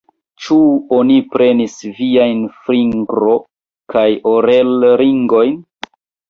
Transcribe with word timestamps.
Ĉu 0.43 0.55
oni 0.99 1.17
prenis 1.35 1.75
viajn 1.97 2.41
fingro- 2.69 3.37
kaj 3.95 4.07
orel-ringojn? 4.33 5.63